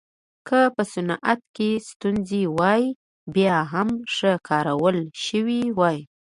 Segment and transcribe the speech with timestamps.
[0.47, 2.83] که په صنعت کې ستونزې وای
[3.35, 5.97] بیا هم ښه کارول شوې وای